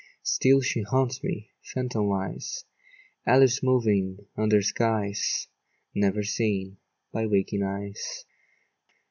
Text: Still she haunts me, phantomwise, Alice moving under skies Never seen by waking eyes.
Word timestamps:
Still 0.23 0.61
she 0.61 0.81
haunts 0.81 1.23
me, 1.23 1.51
phantomwise, 1.63 2.63
Alice 3.27 3.61
moving 3.61 4.25
under 4.35 4.63
skies 4.63 5.47
Never 5.93 6.23
seen 6.23 6.77
by 7.11 7.27
waking 7.27 7.61
eyes. 7.61 8.25